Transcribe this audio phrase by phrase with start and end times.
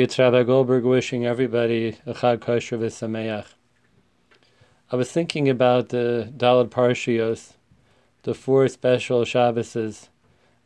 [0.00, 3.46] It's Rabbi Goldberg wishing everybody a Chag Kosher v'Sameach.
[4.92, 7.54] I was thinking about the Dalad Parshios,
[8.22, 10.06] the four special Shabbases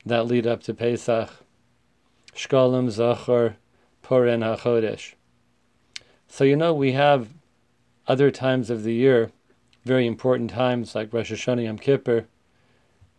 [0.04, 1.30] that lead up to Pesach,
[2.34, 3.54] Shkolim, Zachor,
[4.02, 5.14] Purim, HaChodesh.
[6.28, 7.30] So you know we have
[8.06, 9.30] other times of the year,
[9.82, 12.26] very important times like Rosh Hashanah Yom Kippur,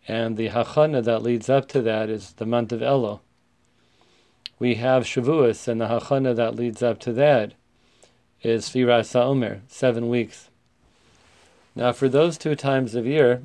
[0.06, 3.18] and the Hachana that leads up to that is the month of Elul
[4.58, 7.54] we have Shavuos, and the Hachana that leads up to that
[8.42, 10.50] is Sfiras Omer, seven weeks.
[11.74, 13.42] Now, for those two times of year,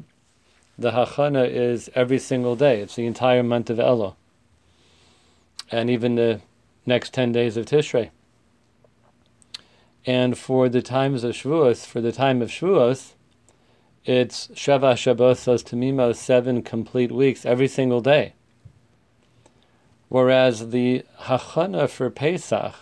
[0.77, 2.81] the Hachana is every single day.
[2.81, 4.15] It's the entire month of Elul,
[5.71, 6.41] and even the
[6.85, 8.11] next ten days of Tishrei.
[10.05, 13.13] And for the times of Shavuos, for the time of Shavuos,
[14.05, 18.33] it's Sheva Shabbosos Tamimos, seven complete weeks, every single day.
[20.09, 22.73] Whereas the hachana for Pesach,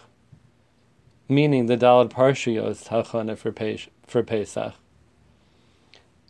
[1.28, 4.74] meaning the Dalad Parshios hachana for, Pes- for Pesach,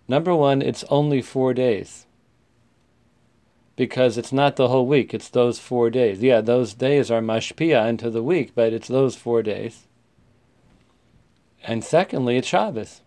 [0.08, 2.08] number one, it's only four days.
[3.76, 6.24] Because it's not the whole week, it's those four days.
[6.24, 9.86] Yeah, those days are mashpia into the week, but it's those four days.
[11.64, 13.02] And secondly, it's Shabbos.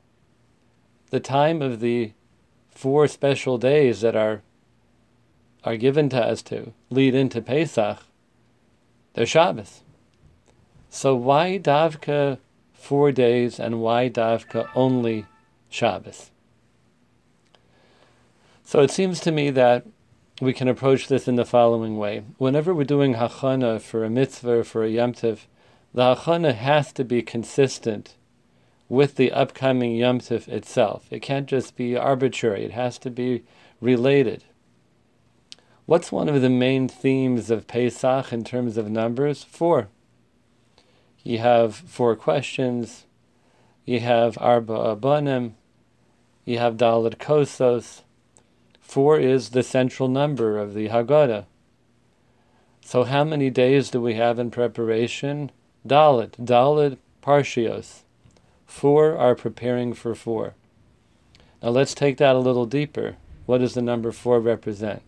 [1.11, 2.13] The time of the
[2.71, 4.43] four special days that are
[5.65, 7.99] are given to us to lead into Pesach,
[9.15, 9.83] they're Shabbos.
[10.89, 12.39] So why Davka
[12.73, 15.27] four days and why Davka only
[15.69, 16.31] Shabbos?
[18.65, 19.87] So it seems to me that
[20.41, 22.23] we can approach this in the following way.
[22.39, 25.41] Whenever we're doing hachana for a mitzvah, for a yomtiv,
[25.93, 28.15] the hachana has to be consistent
[28.89, 31.07] with the upcoming yomtiv itself.
[31.11, 32.65] It can't just be arbitrary.
[32.65, 33.45] It has to be
[33.81, 34.45] related.
[35.91, 39.43] What's one of the main themes of Pesach in terms of numbers?
[39.43, 39.89] Four.
[41.25, 43.07] You have four questions.
[43.85, 45.57] You have Arba'ah Banim.
[46.45, 48.03] You have Dalit Kosos.
[48.81, 51.47] Four is the central number of the Haggadah.
[52.83, 55.51] So how many days do we have in preparation?
[55.85, 58.03] Dalit, Dalit Parshios.
[58.65, 60.55] Four are preparing for four.
[61.61, 63.17] Now let's take that a little deeper.
[63.47, 65.03] What does the number four represent?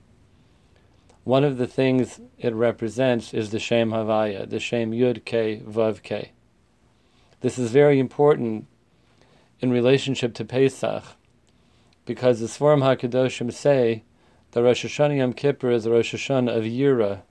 [1.25, 6.03] One of the things it represents is the Shem Havaya, the Shem Yud Ke Vav
[6.03, 6.31] Ke.
[7.41, 8.67] This is very important
[9.61, 11.05] in relationship to Pesach,
[12.07, 14.03] because the Sforim HaKadoshim say
[14.51, 17.23] that Rosh Hashanah Yom Kippur is the Rosh Hashanah of Yira,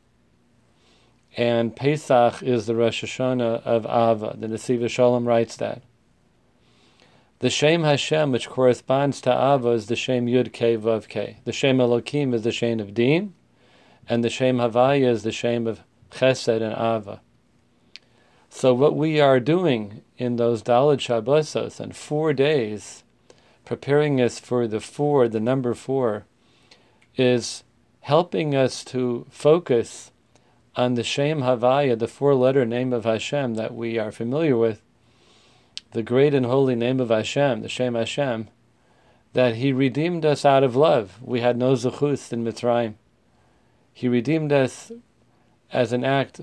[1.35, 4.37] and Pesach is the Rosh Hashanah of Ava.
[4.37, 5.81] The Nesivos Shalom writes that.
[7.39, 11.43] The Shem Hashem, which corresponds to Ava, is the Shem Yud Ke Vav Ke.
[11.43, 13.33] The Shem Elokim is the Shem of Din,
[14.07, 15.81] and the Shem Havaya is the Shem of
[16.11, 17.21] Chesed and Ava.
[18.49, 23.03] So what we are doing in those Dalad Shabbosos and four days,
[23.65, 26.25] preparing us for the four, the number four,
[27.15, 27.63] is
[28.01, 30.11] helping us to focus
[30.75, 34.81] on the Shem Havaya, the four-letter name of Hashem that we are familiar with,
[35.91, 38.47] the great and holy name of Hashem, the Shem Hashem,
[39.33, 41.17] that He redeemed us out of love.
[41.21, 42.95] We had no zechus in Mitzrayim.
[43.93, 44.91] He redeemed us
[45.71, 46.41] as an act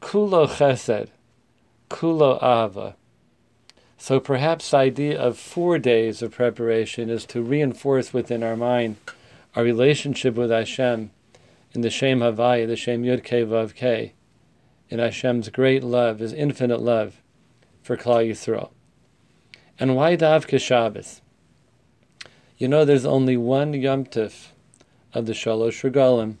[0.00, 1.08] kulo chesed,
[1.88, 2.96] kulo ava.
[3.96, 8.96] So perhaps the idea of four days of preparation is to reinforce within our mind
[9.56, 11.10] our relationship with Hashem
[11.72, 14.12] in the Shem Havaya, the Shem Yud Ke Vav Ke,
[14.88, 17.20] in Hashem's great love, His infinite love
[17.82, 18.70] for Klal Yisrael.
[19.78, 21.20] And why Davka Shabbos?
[22.56, 24.48] You know, there's only one Yom Tif
[25.12, 26.36] of the Shalosh Regalim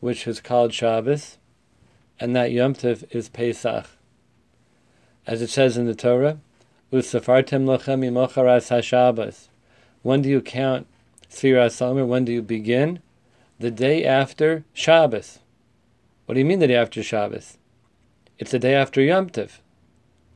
[0.00, 1.38] which is called Shabbos,
[2.18, 3.86] and that Yom Tov is Pesach.
[5.26, 6.38] As it says in the Torah,
[6.92, 9.48] Usafartem lochem imocharas hashabbos.
[10.02, 10.86] When do you count
[11.30, 12.04] Sfiras Omer?
[12.04, 13.00] When do you begin?
[13.58, 15.38] The day after Shabbos.
[16.26, 17.58] What do you mean the day after Shabbos?
[18.38, 19.58] It's the day after Yom Tov,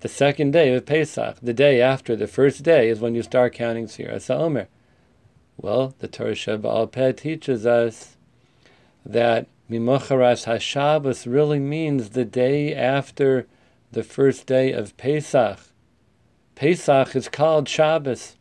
[0.01, 1.39] the second day of Pesach.
[1.41, 4.69] The day after the first day is when you start counting Sfiras Omer.
[5.57, 8.17] Well, the Torah Sheba'al Peh teaches us
[9.07, 13.47] that Mimocharas HaShabbos really means the day after
[13.93, 15.59] the first day of Pesach.
[16.55, 18.37] Pesach is called Shabbos.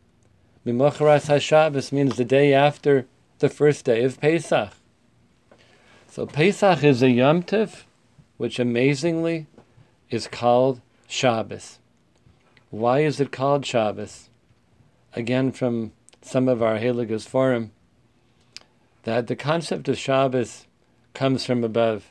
[0.66, 3.06] Mimocharas HaShabbos means the day after
[3.38, 4.74] the first day of Pesach.
[6.08, 7.84] So Pesach is a Yom Tif,
[8.36, 9.46] which amazingly
[10.10, 11.78] is called Shabbos.
[12.70, 14.28] Why is it called Shabbos?
[15.14, 17.70] Again, from some of our Heilige Sforim,
[19.04, 20.66] that the concept of Shabbos
[21.14, 22.10] comes from above.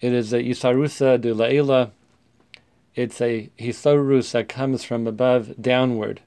[0.00, 1.92] It is a Isarusa de Laila.
[2.94, 6.20] It's a Hisarus that comes from above downward.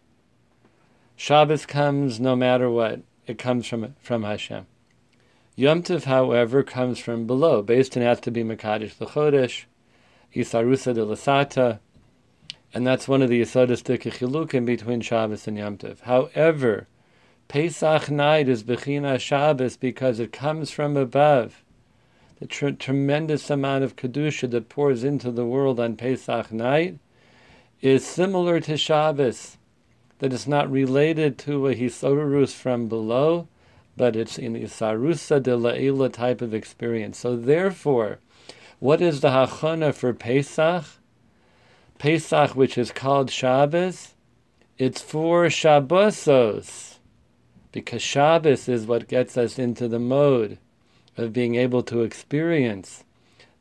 [1.15, 3.01] Shabbos comes no matter what.
[3.27, 4.65] It comes from from Hashem.
[5.55, 7.61] Yom Tov, however, comes from below.
[7.61, 9.65] Beis Din has to be Makadish Chodesh,
[10.33, 11.79] Isarusa de Lasata,
[12.73, 15.99] and that's one of the Yisodistic Chilukim between Shabbos and Yom Tov.
[16.01, 16.87] However,
[17.53, 21.63] Pesach night is Bechina Shabbos because it comes from above.
[22.39, 26.97] The tr- tremendous amount of Kedusha that pours into the world on Pesach night
[27.79, 29.57] is similar to Shabbos,
[30.17, 33.47] that it's not related to a Hisorus from below,
[33.95, 37.19] but it's in the Sarusa de La'ila type of experience.
[37.19, 38.17] So therefore,
[38.79, 40.85] what is the Hachana for Pesach?
[41.99, 44.15] Pesach, which is called Shabbos,
[44.79, 46.92] it's for Shabbosos,
[47.73, 50.59] because Shabbos is what gets us into the mode
[51.17, 53.03] of being able to experience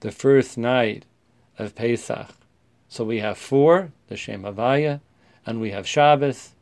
[0.00, 1.06] the first night
[1.58, 2.28] of Pesach.
[2.88, 5.00] So we have four, the Shem Havaya,
[5.46, 6.52] and we have Shabbos,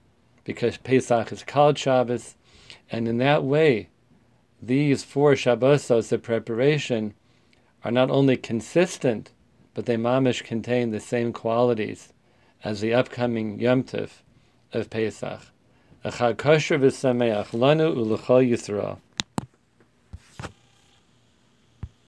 [0.44, 2.36] because Pesach is called Shabbos,
[2.90, 3.88] and in that way,
[4.62, 7.14] these four Shabbosos, the preparation,
[7.84, 9.32] are not only consistent,
[9.74, 12.12] but they mamish contain the same qualities
[12.62, 14.10] as the upcoming Yom Tov
[14.72, 15.40] of Pesach.
[16.02, 18.96] Echad kosher v'sameach lanu u'lechol Yisrael.